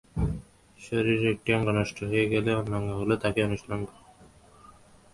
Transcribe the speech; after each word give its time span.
শরীরের 0.79 1.31
একটি 1.33 1.49
অঙ্গ 1.53 1.67
নষ্ট 1.77 1.97
হয়ে 2.03 2.25
গেলে 2.33 2.49
অন্য 2.53 2.71
অঙ্গগুলিও 2.75 3.21
তাকে 3.23 3.39
অনুসরণ 3.47 3.81
করে। 3.87 4.01